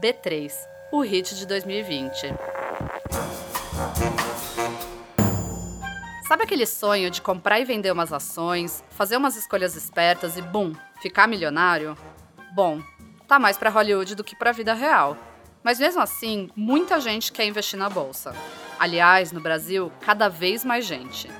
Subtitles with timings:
[0.00, 0.52] B3,
[0.90, 2.34] o hit de 2020.
[6.26, 10.74] Sabe aquele sonho de comprar e vender umas ações, fazer umas escolhas espertas e bum,
[11.00, 11.96] ficar milionário?
[12.54, 12.82] Bom,
[13.28, 15.16] tá mais para Hollywood do que para a vida real.
[15.62, 18.34] Mas mesmo assim, muita gente quer investir na bolsa.
[18.78, 21.30] Aliás, no Brasil, cada vez mais gente.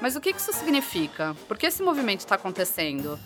[0.00, 1.34] Mas o que isso significa?
[1.48, 3.18] Por que esse movimento está acontecendo?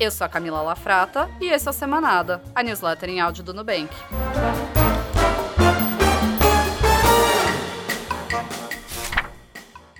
[0.00, 3.52] Eu sou a Camila Lafrata e esse é o Semanada, a newsletter em áudio do
[3.52, 3.94] Nubank.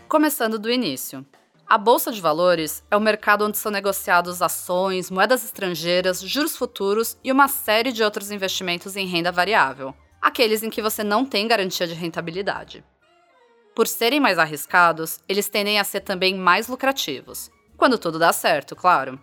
[0.08, 1.22] Começando do início.
[1.66, 7.18] A Bolsa de Valores é o mercado onde são negociados ações, moedas estrangeiras, juros futuros
[7.22, 11.46] e uma série de outros investimentos em renda variável, aqueles em que você não tem
[11.46, 12.82] garantia de rentabilidade.
[13.76, 18.74] Por serem mais arriscados, eles tendem a ser também mais lucrativos, quando tudo dá certo,
[18.74, 19.20] claro.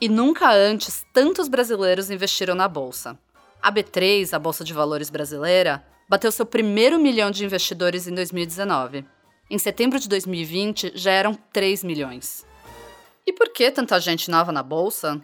[0.00, 3.18] E nunca antes tantos brasileiros investiram na bolsa.
[3.60, 9.04] A B3, a Bolsa de Valores brasileira, bateu seu primeiro milhão de investidores em 2019.
[9.50, 12.46] Em setembro de 2020, já eram 3 milhões.
[13.26, 15.20] E por que tanta gente nova na bolsa?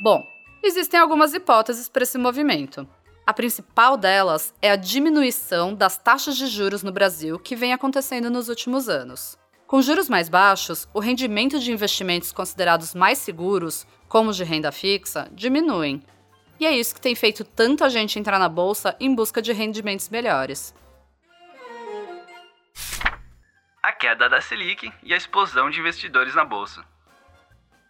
[0.00, 0.22] Bom,
[0.62, 2.88] existem algumas hipóteses para esse movimento.
[3.26, 8.30] A principal delas é a diminuição das taxas de juros no Brasil que vem acontecendo
[8.30, 9.36] nos últimos anos.
[9.68, 14.72] Com juros mais baixos, o rendimento de investimentos considerados mais seguros, como os de renda
[14.72, 16.02] fixa, diminuem.
[16.58, 20.08] E é isso que tem feito tanta gente entrar na bolsa em busca de rendimentos
[20.08, 20.74] melhores.
[23.82, 26.82] A queda da Selic e a explosão de investidores na bolsa.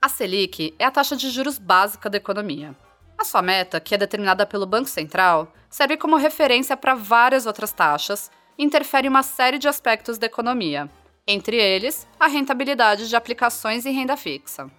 [0.02, 2.74] A Selic é a taxa de juros básica da economia.
[3.16, 7.70] A sua meta, que é determinada pelo Banco Central, serve como referência para várias outras
[7.70, 10.90] taxas e interfere em uma série de aspectos da economia,
[11.30, 14.70] entre eles, a rentabilidade de aplicações em renda fixa.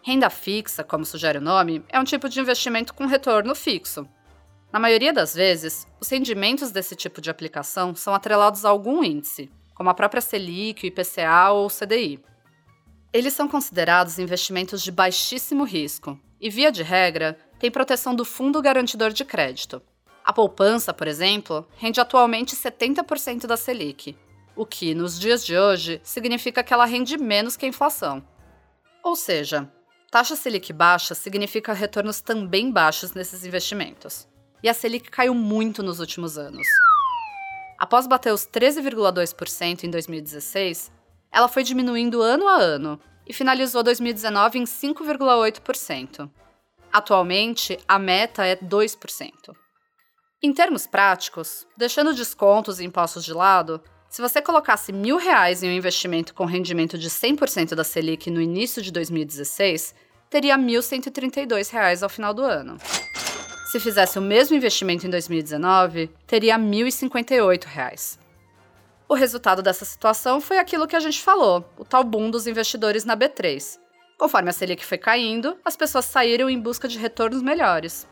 [0.00, 4.06] Renda fixa, como sugere o nome, é um tipo de investimento com retorno fixo.
[4.72, 9.50] Na maioria das vezes, os rendimentos desse tipo de aplicação são atrelados a algum índice,
[9.74, 12.20] como a própria Selic, o IPCA ou o CDI.
[13.12, 18.62] Eles são considerados investimentos de baixíssimo risco e, via de regra, têm proteção do Fundo
[18.62, 19.82] Garantidor de Crédito.
[20.24, 24.16] A poupança, por exemplo, rende atualmente 70% da Selic,
[24.56, 28.26] o que, nos dias de hoje, significa que ela rende menos que a inflação.
[29.04, 29.70] Ou seja,
[30.10, 34.26] taxa Selic baixa significa retornos também baixos nesses investimentos.
[34.62, 36.66] E a Selic caiu muito nos últimos anos.
[37.78, 40.90] Após bater os 13,2% em 2016,
[41.30, 46.30] ela foi diminuindo ano a ano e finalizou 2019 em 5,8%.
[46.90, 49.54] Atualmente, a meta é 2%.
[50.42, 53.82] Em termos práticos, deixando descontos e impostos de lado,
[54.16, 58.40] se você colocasse mil reais em um investimento com rendimento de 100% da Selic no
[58.40, 59.94] início de 2016,
[60.30, 62.78] teria R$ 1.132 ao final do ano.
[63.70, 68.18] Se fizesse o mesmo investimento em 2019, teria R$ 1.058.
[69.06, 73.04] O resultado dessa situação foi aquilo que a gente falou, o tal boom dos investidores
[73.04, 73.78] na B3.
[74.16, 78.08] Conforme a Selic foi caindo, as pessoas saíram em busca de retornos melhores.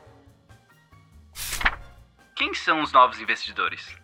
[2.36, 4.03] Quem são os novos investidores?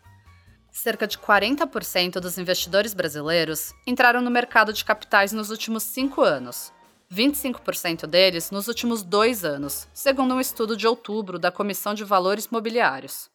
[0.81, 6.73] Cerca de 40% dos investidores brasileiros entraram no mercado de capitais nos últimos cinco anos.
[7.13, 12.49] 25% deles nos últimos dois anos, segundo um estudo de outubro da Comissão de Valores
[12.49, 13.29] Mobiliários.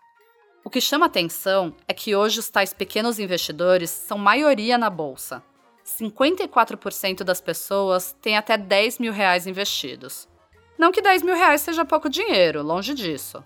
[0.63, 5.43] O que chama atenção é que hoje os tais pequenos investidores são maioria na bolsa.
[5.85, 10.27] 54% das pessoas têm até 10 mil reais investidos.
[10.79, 13.43] Não que 10 mil reais seja pouco dinheiro, longe disso.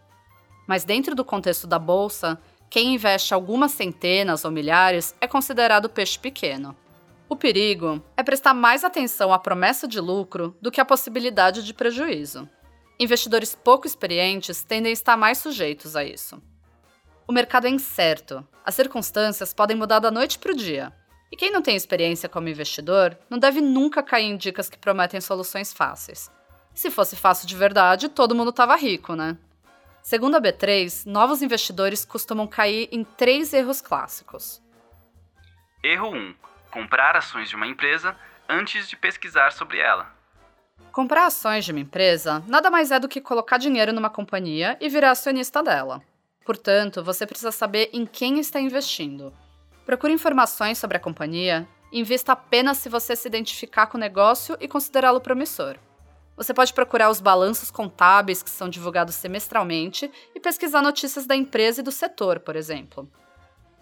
[0.65, 6.19] Mas dentro do contexto da bolsa, quem investe algumas centenas ou milhares é considerado peixe
[6.19, 6.77] pequeno.
[7.27, 11.73] O perigo é prestar mais atenção à promessa de lucro do que à possibilidade de
[11.73, 12.47] prejuízo.
[12.99, 16.41] Investidores pouco experientes tendem a estar mais sujeitos a isso.
[17.27, 20.93] O mercado é incerto, as circunstâncias podem mudar da noite para o dia.
[21.31, 25.21] E quem não tem experiência como investidor não deve nunca cair em dicas que prometem
[25.21, 26.31] soluções fáceis.
[26.73, 29.37] Se fosse fácil de verdade, todo mundo estava rico, né?
[30.09, 34.59] Segundo a B3, novos investidores costumam cair em três erros clássicos.
[35.83, 36.35] Erro 1:
[36.71, 38.17] comprar ações de uma empresa
[38.49, 40.11] antes de pesquisar sobre ela.
[40.91, 44.89] Comprar ações de uma empresa nada mais é do que colocar dinheiro numa companhia e
[44.89, 46.01] virar acionista dela.
[46.43, 49.31] Portanto, você precisa saber em quem está investindo.
[49.85, 54.67] Procure informações sobre a companhia invista apenas se você se identificar com o negócio e
[54.67, 55.77] considerá-lo promissor.
[56.39, 61.81] Você pode procurar os balanços contábeis que são divulgados semestralmente e pesquisar notícias da empresa
[61.81, 63.11] e do setor, por exemplo.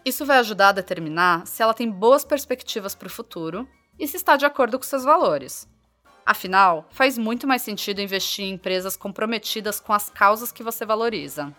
[0.04, 3.70] Isso vai ajudar a determinar se ela tem boas perspectivas para o futuro
[4.00, 5.70] e se está de acordo com seus valores.
[6.26, 11.56] Afinal, faz muito mais sentido investir em empresas comprometidas com as causas que você valoriza.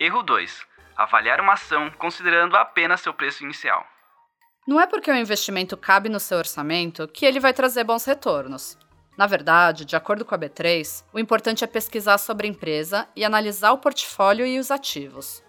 [0.00, 0.66] Erro 2.
[0.96, 3.86] Avaliar uma ação considerando apenas seu preço inicial.
[4.66, 8.76] Não é porque o investimento cabe no seu orçamento que ele vai trazer bons retornos.
[9.16, 13.24] Na verdade, de acordo com a B3, o importante é pesquisar sobre a empresa e
[13.24, 15.42] analisar o portfólio e os ativos.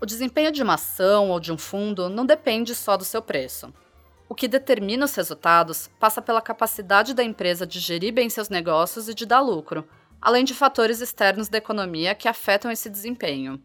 [0.00, 3.72] O desempenho de uma ação ou de um fundo não depende só do seu preço.
[4.28, 9.08] O que determina os resultados passa pela capacidade da empresa de gerir bem seus negócios
[9.08, 9.86] e de dar lucro,
[10.20, 13.62] além de fatores externos da economia que afetam esse desempenho.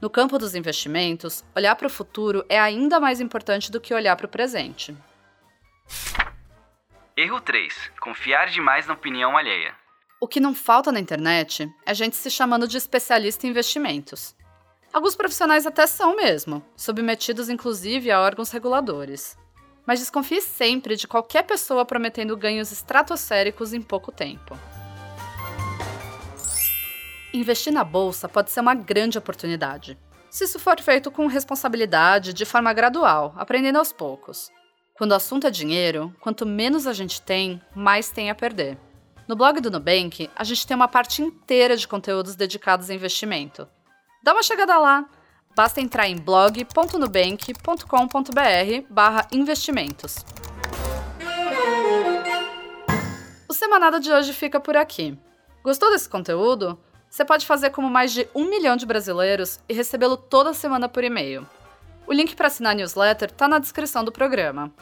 [0.00, 4.14] No campo dos investimentos, olhar para o futuro é ainda mais importante do que olhar
[4.14, 4.94] para o presente.
[7.20, 7.74] Erro 3.
[8.00, 9.74] Confiar demais na opinião alheia.
[10.20, 14.36] O que não falta na internet é gente se chamando de especialista em investimentos.
[14.92, 19.36] Alguns profissionais até são mesmo, submetidos inclusive a órgãos reguladores
[19.88, 24.54] mas desconfie sempre de qualquer pessoa prometendo ganhos estratosféricos em pouco tempo.
[27.32, 29.98] Investir na bolsa pode ser uma grande oportunidade,
[30.28, 34.52] se isso for feito com responsabilidade, de forma gradual, aprendendo aos poucos.
[34.98, 38.76] Quando o assunto é dinheiro, quanto menos a gente tem, mais tem a perder.
[39.26, 43.66] No blog do Nubank, a gente tem uma parte inteira de conteúdos dedicados a investimento.
[44.22, 45.08] Dá uma chegada lá
[45.58, 50.24] Basta entrar em blog.nubank.com.br barra investimentos.
[53.48, 55.18] O Semanada de hoje fica por aqui.
[55.64, 56.78] Gostou desse conteúdo?
[57.10, 61.02] Você pode fazer como mais de um milhão de brasileiros e recebê-lo toda semana por
[61.02, 61.44] e-mail.
[62.08, 64.72] O link para assinar a newsletter está na descrição do programa.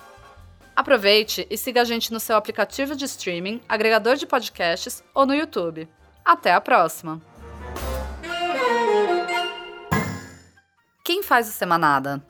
[0.77, 5.35] Aproveite e siga a gente no seu aplicativo de streaming, agregador de podcasts ou no
[5.35, 5.89] YouTube.
[6.25, 7.21] Até a próxima!
[11.03, 12.23] Quem faz o Semanada?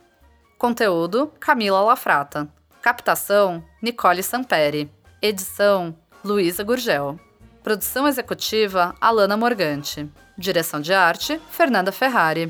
[0.57, 2.49] Conteúdo: Camila Lafrata.
[2.81, 4.91] Captação: Nicole Samperi.
[5.21, 5.95] Edição:
[6.25, 7.21] Luísa Gurgel.
[7.63, 10.11] Produção executiva: Alana Morgante.
[10.39, 12.49] Direção de arte: Fernanda Ferrari.